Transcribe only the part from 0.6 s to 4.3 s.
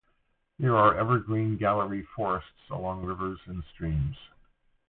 are evergreen gallery forests along rivers and streams.